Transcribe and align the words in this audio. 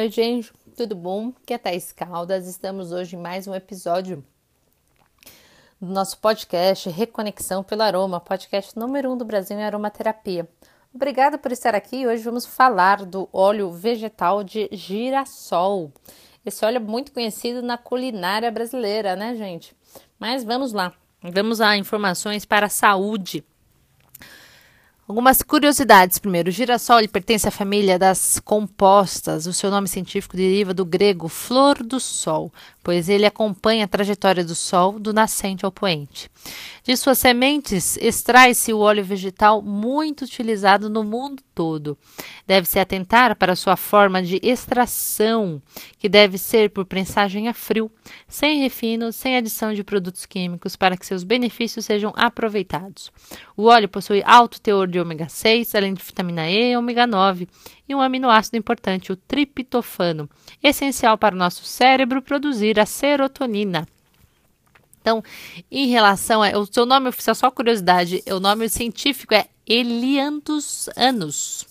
Oi, 0.00 0.08
gente, 0.12 0.52
tudo 0.76 0.94
bom? 0.94 1.32
Aqui 1.42 1.52
é 1.52 1.58
Thaís 1.58 1.90
Caldas. 1.90 2.46
Estamos 2.46 2.92
hoje 2.92 3.16
em 3.16 3.18
mais 3.18 3.48
um 3.48 3.54
episódio 3.56 4.24
do 5.80 5.92
nosso 5.92 6.18
podcast 6.18 6.88
Reconexão 6.88 7.64
pelo 7.64 7.82
Aroma, 7.82 8.20
podcast 8.20 8.78
número 8.78 9.10
um 9.10 9.16
do 9.16 9.24
Brasil 9.24 9.58
em 9.58 9.64
aromaterapia. 9.64 10.48
Obrigada 10.94 11.36
por 11.36 11.50
estar 11.50 11.74
aqui. 11.74 12.06
Hoje 12.06 12.22
vamos 12.22 12.46
falar 12.46 13.04
do 13.04 13.28
óleo 13.32 13.72
vegetal 13.72 14.44
de 14.44 14.68
girassol. 14.70 15.92
Esse 16.46 16.64
óleo 16.64 16.76
é 16.76 16.78
muito 16.78 17.10
conhecido 17.10 17.60
na 17.60 17.76
culinária 17.76 18.52
brasileira, 18.52 19.16
né, 19.16 19.34
gente? 19.34 19.76
Mas 20.16 20.44
vamos 20.44 20.72
lá. 20.72 20.92
Vamos 21.20 21.60
a 21.60 21.76
informações 21.76 22.44
para 22.44 22.66
a 22.66 22.70
saúde. 22.70 23.44
Algumas 25.08 25.40
curiosidades. 25.40 26.18
Primeiro, 26.18 26.50
o 26.50 26.52
girassol 26.52 27.08
pertence 27.08 27.48
à 27.48 27.50
família 27.50 27.98
das 27.98 28.38
compostas. 28.40 29.46
O 29.46 29.54
seu 29.54 29.70
nome 29.70 29.88
científico 29.88 30.36
deriva 30.36 30.74
do 30.74 30.84
grego 30.84 31.28
flor 31.28 31.82
do 31.82 31.98
sol, 31.98 32.52
pois 32.82 33.08
ele 33.08 33.24
acompanha 33.24 33.86
a 33.86 33.88
trajetória 33.88 34.44
do 34.44 34.54
sol 34.54 34.98
do 34.98 35.14
nascente 35.14 35.64
ao 35.64 35.72
poente. 35.72 36.30
De 36.84 36.94
suas 36.94 37.18
sementes 37.18 37.96
extrai-se 37.96 38.70
o 38.70 38.80
óleo 38.80 39.02
vegetal 39.02 39.62
muito 39.62 40.26
utilizado 40.26 40.90
no 40.90 41.02
mundo 41.02 41.42
todo. 41.54 41.98
Deve-se 42.46 42.78
atentar 42.78 43.34
para 43.34 43.56
sua 43.56 43.76
forma 43.76 44.22
de 44.22 44.38
extração, 44.42 45.60
que 45.98 46.08
deve 46.08 46.38
ser 46.38 46.70
por 46.70 46.84
prensagem 46.84 47.48
a 47.48 47.54
frio, 47.54 47.90
sem 48.28 48.60
refino, 48.60 49.12
sem 49.12 49.36
adição 49.36 49.74
de 49.74 49.82
produtos 49.82 50.24
químicos, 50.24 50.76
para 50.76 50.96
que 50.96 51.04
seus 51.04 51.24
benefícios 51.24 51.84
sejam 51.84 52.12
aproveitados. 52.14 53.10
O 53.56 53.64
óleo 53.64 53.88
possui 53.88 54.22
alto 54.24 54.60
teor 54.60 54.86
de 54.86 54.97
ômega 55.00 55.28
6, 55.28 55.74
além 55.74 55.94
de 55.94 56.02
vitamina 56.02 56.48
E 56.48 56.72
e 56.72 56.76
ômega 56.76 57.06
9, 57.06 57.48
e 57.88 57.94
um 57.94 58.00
aminoácido 58.00 58.56
importante, 58.56 59.12
o 59.12 59.16
triptofano, 59.16 60.28
essencial 60.62 61.16
para 61.16 61.34
o 61.34 61.38
nosso 61.38 61.64
cérebro 61.64 62.22
produzir 62.22 62.78
a 62.78 62.86
serotonina. 62.86 63.86
Então, 65.00 65.22
em 65.70 65.86
relação 65.88 66.42
a. 66.42 66.50
O 66.58 66.66
seu 66.66 66.84
nome 66.84 67.08
oficial, 67.08 67.34
só 67.34 67.50
curiosidade, 67.50 68.22
o 68.30 68.40
nome 68.40 68.68
científico 68.68 69.34
é 69.34 69.46
Elianthus 69.66 70.88
anus. 70.96 71.67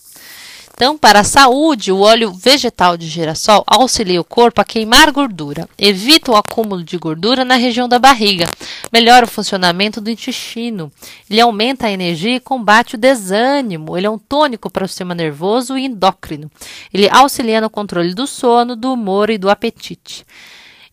Então, 0.78 0.96
para 0.96 1.18
a 1.18 1.24
saúde, 1.24 1.90
o 1.90 1.98
óleo 2.02 2.32
vegetal 2.32 2.96
de 2.96 3.08
girassol 3.08 3.64
auxilia 3.66 4.20
o 4.20 4.24
corpo 4.24 4.60
a 4.60 4.64
queimar 4.64 5.10
gordura, 5.10 5.68
evita 5.76 6.30
o 6.30 6.36
acúmulo 6.36 6.84
de 6.84 6.96
gordura 6.96 7.44
na 7.44 7.56
região 7.56 7.88
da 7.88 7.98
barriga, 7.98 8.46
melhora 8.92 9.26
o 9.26 9.28
funcionamento 9.28 10.00
do 10.00 10.08
intestino, 10.08 10.92
ele 11.28 11.40
aumenta 11.40 11.88
a 11.88 11.90
energia 11.90 12.36
e 12.36 12.40
combate 12.40 12.94
o 12.94 12.98
desânimo, 12.98 13.98
ele 13.98 14.06
é 14.06 14.10
um 14.10 14.20
tônico 14.20 14.70
para 14.70 14.84
o 14.84 14.88
sistema 14.88 15.16
nervoso 15.16 15.76
e 15.76 15.84
endócrino, 15.84 16.48
ele 16.94 17.08
auxilia 17.10 17.60
no 17.60 17.68
controle 17.68 18.14
do 18.14 18.28
sono, 18.28 18.76
do 18.76 18.92
humor 18.92 19.30
e 19.30 19.36
do 19.36 19.50
apetite. 19.50 20.24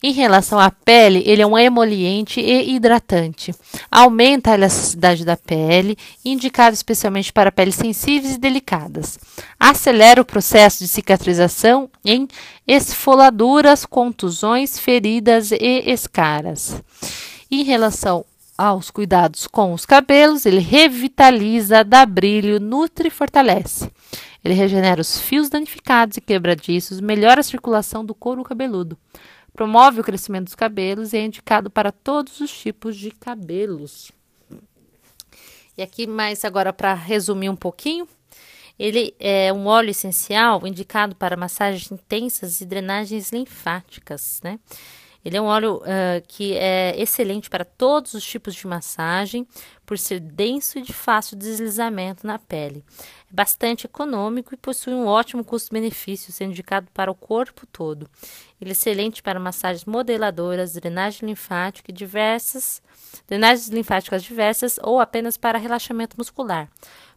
Em 0.04 0.12
relação 0.12 0.60
à 0.60 0.70
pele, 0.70 1.24
ele 1.26 1.42
é 1.42 1.48
um 1.48 1.58
emoliente 1.58 2.40
e 2.40 2.76
hidratante. 2.76 3.54
Aumenta 3.90 4.52
a 4.52 4.54
elasticidade 4.54 5.24
da 5.24 5.38
pele, 5.38 5.98
indicado 6.24 6.74
especialmente 6.74 7.32
para 7.32 7.52
peles 7.52 7.76
sensíveis 7.76 8.36
e 8.36 8.40
delicadas. 8.40 9.18
Acelera 9.60 10.22
o 10.22 10.26
processo 10.26 10.80
de 10.80 10.88
cicatrização 10.88 11.90
em 12.04 12.28
esfoladuras, 12.68 13.86
contusões, 13.86 14.78
feridas 14.78 15.52
e 15.52 15.84
escaras. 15.90 16.82
Em 17.50 17.64
relação 17.64 18.26
aos 18.58 18.92
cuidados 18.92 19.48
com 19.48 19.74
os 19.74 19.86
cabelos, 19.86 20.46
ele 20.46 20.60
revitaliza, 20.60 21.84
dá 21.84 22.06
brilho, 22.06 22.60
nutre 22.60 23.08
e 23.08 23.12
fortalece. 23.12 23.90
Ele 24.44 24.54
regenera 24.54 25.02
os 25.02 25.20
fios 25.20 25.50
danificados 25.50 26.18
e 26.18 26.22
quebradiços, 26.22 27.02
melhora 27.02 27.40
a 27.40 27.44
circulação 27.44 28.06
do 28.06 28.14
couro 28.14 28.44
cabeludo 28.44 28.98
promove 29.56 30.02
o 30.02 30.04
crescimento 30.04 30.46
dos 30.46 30.56
cabelos 30.56 31.14
e 31.14 31.18
é 31.18 31.26
indicado 31.26 31.70
para 31.70 31.92
todos 31.92 32.42
os 32.42 32.52
tipos 32.52 32.98
de 32.98 33.10
cabelos. 33.10 34.12
E 35.78 35.82
aqui 35.82 36.06
mais 36.06 36.44
agora 36.44 36.74
para 36.74 36.94
resumir 36.94 37.50
um 37.50 37.56
pouquinho, 37.56 38.08
ele 38.78 39.16
é 39.18 39.52
um 39.54 39.66
óleo 39.68 39.92
essencial 39.92 40.68
indicado 40.68 41.16
para 41.16 41.38
massagens 41.38 41.90
intensas 41.90 42.60
e 42.60 42.66
drenagens 42.66 43.32
linfáticas, 43.32 44.42
né? 44.44 44.60
Ele 45.26 45.38
é 45.38 45.42
um 45.42 45.46
óleo 45.46 45.78
uh, 45.78 46.24
que 46.28 46.54
é 46.54 46.94
excelente 47.02 47.50
para 47.50 47.66
todos 47.66 48.14
os 48.14 48.24
tipos 48.24 48.54
de 48.54 48.68
massagem, 48.68 49.48
por 49.84 49.98
ser 49.98 50.20
denso 50.20 50.78
e 50.78 50.84
de 50.84 50.94
fácil 50.94 51.36
deslizamento 51.36 52.28
na 52.28 52.38
pele. 52.38 52.86
É 53.32 53.34
bastante 53.34 53.88
econômico 53.88 54.54
e 54.54 54.58
possui 54.58 54.94
um 54.94 55.08
ótimo 55.08 55.44
custo-benefício, 55.44 56.32
sendo 56.32 56.52
indicado 56.52 56.90
para 56.94 57.10
o 57.10 57.16
corpo 57.16 57.66
todo. 57.66 58.08
Ele 58.62 58.70
é 58.70 58.74
excelente 58.74 59.24
para 59.24 59.40
massagens 59.40 59.84
modeladoras, 59.86 60.74
drenagem 60.74 61.28
linfática 61.28 61.92
diversas, 61.92 62.80
drenagens 63.28 63.70
linfáticas 63.70 64.24
diversas 64.24 64.78
ou 64.84 65.00
apenas 65.00 65.38
para 65.38 65.58
relaxamento 65.58 66.16
muscular. 66.20 66.70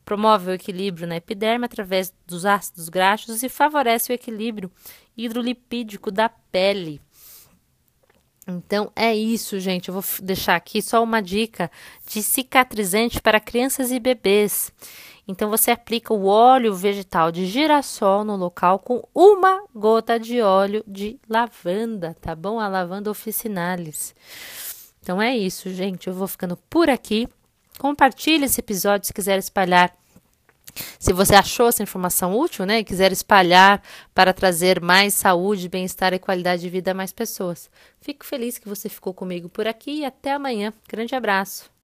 Promove 0.03 0.51
o 0.51 0.55
equilíbrio 0.55 1.07
na 1.07 1.17
epiderme 1.17 1.67
através 1.67 2.15
dos 2.27 2.47
ácidos 2.47 2.89
graxos 2.89 3.43
e 3.43 3.51
favorece 3.51 4.11
o 4.11 4.15
equilíbrio 4.15 4.71
hidrolipídico 5.15 6.11
da 6.11 6.31
pele. 6.31 7.03
Então 8.49 8.91
é 8.97 9.15
isso, 9.15 9.61
gente. 9.61 9.89
Eu 9.89 9.95
vou 9.95 10.05
deixar 10.23 10.57
aqui 10.57 10.81
só 10.81 11.03
uma 11.03 11.21
dica 11.21 11.71
de 12.07 12.23
cicatrizante 12.23 13.21
para 13.21 13.39
crianças 13.39 13.93
e 13.93 14.01
bebês. 14.01 14.73
Então 15.29 15.51
você 15.51 15.71
aplica 15.71 16.15
o 16.15 16.25
óleo 16.25 16.75
vegetal 16.75 17.31
de 17.31 17.45
girassol 17.45 18.25
no 18.25 18.35
local 18.35 18.79
com 18.79 19.07
uma 19.15 19.63
gota 19.75 20.19
de 20.19 20.41
óleo 20.41 20.83
de 20.87 21.21
lavanda, 21.29 22.17
tá 22.19 22.35
bom? 22.35 22.59
A 22.59 22.67
lavanda 22.67 23.11
officinalis. 23.11 24.15
Então 25.03 25.21
é 25.21 25.37
isso, 25.37 25.69
gente. 25.71 26.07
Eu 26.07 26.15
vou 26.15 26.27
ficando 26.27 26.57
por 26.71 26.89
aqui. 26.89 27.29
Compartilhe 27.79 28.47
esse 28.47 28.61
episódio 28.61 29.07
se 29.07 29.13
quiser 29.13 29.39
espalhar 29.39 29.95
se 30.99 31.13
você 31.13 31.35
achou 31.35 31.69
essa 31.69 31.83
informação 31.83 32.39
útil, 32.39 32.65
né, 32.67 32.81
e 32.81 32.85
quiser 32.85 33.13
espalhar 33.13 33.83
para 34.15 34.33
trazer 34.33 34.81
mais 34.81 35.15
saúde, 35.15 35.69
bem-estar 35.69 36.13
e 36.13 36.19
qualidade 36.19 36.63
de 36.63 36.69
vida 36.69 36.91
a 36.91 36.95
mais 36.95 37.13
pessoas. 37.13 37.71
Fico 38.01 38.25
feliz 38.25 38.59
que 38.59 38.69
você 38.69 38.89
ficou 38.89 39.13
comigo 39.13 39.49
por 39.49 39.67
aqui 39.67 40.01
e 40.01 40.05
até 40.05 40.33
amanhã. 40.33 40.73
Grande 40.89 41.15
abraço. 41.15 41.71